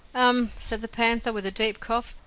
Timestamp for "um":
0.15-0.49